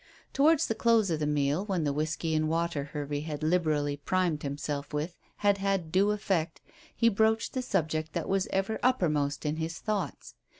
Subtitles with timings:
[0.33, 4.41] Towards the close of the meal, when the whisky and water Hervey had liberally primed
[4.41, 6.59] himself with had had due effect,
[6.95, 10.33] he broached the subject that was ever uppermost in his thoughts.